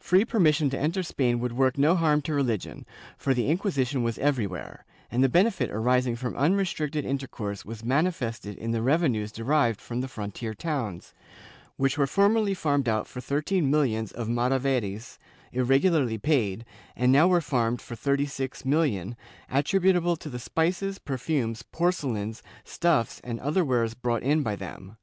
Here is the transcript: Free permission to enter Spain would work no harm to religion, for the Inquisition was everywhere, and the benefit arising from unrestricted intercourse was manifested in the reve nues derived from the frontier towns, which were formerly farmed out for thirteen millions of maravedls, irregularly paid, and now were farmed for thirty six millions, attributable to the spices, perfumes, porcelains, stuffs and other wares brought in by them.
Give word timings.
Free 0.00 0.26
permission 0.26 0.68
to 0.68 0.78
enter 0.78 1.02
Spain 1.02 1.40
would 1.40 1.52
work 1.52 1.78
no 1.78 1.96
harm 1.96 2.20
to 2.20 2.34
religion, 2.34 2.84
for 3.16 3.32
the 3.32 3.48
Inquisition 3.48 4.02
was 4.02 4.18
everywhere, 4.18 4.84
and 5.10 5.24
the 5.24 5.30
benefit 5.30 5.70
arising 5.70 6.14
from 6.14 6.36
unrestricted 6.36 7.06
intercourse 7.06 7.64
was 7.64 7.82
manifested 7.82 8.58
in 8.58 8.72
the 8.72 8.82
reve 8.82 9.08
nues 9.10 9.32
derived 9.32 9.80
from 9.80 10.02
the 10.02 10.08
frontier 10.08 10.52
towns, 10.52 11.14
which 11.78 11.96
were 11.96 12.06
formerly 12.06 12.52
farmed 12.52 12.86
out 12.86 13.08
for 13.08 13.22
thirteen 13.22 13.70
millions 13.70 14.12
of 14.12 14.28
maravedls, 14.28 15.16
irregularly 15.52 16.18
paid, 16.18 16.66
and 16.94 17.10
now 17.10 17.26
were 17.26 17.40
farmed 17.40 17.80
for 17.80 17.94
thirty 17.96 18.26
six 18.26 18.62
millions, 18.66 19.14
attributable 19.50 20.16
to 20.16 20.28
the 20.28 20.38
spices, 20.38 20.98
perfumes, 20.98 21.62
porcelains, 21.62 22.42
stuffs 22.62 23.22
and 23.24 23.40
other 23.40 23.64
wares 23.64 23.94
brought 23.94 24.22
in 24.22 24.42
by 24.42 24.54
them. 24.54 24.98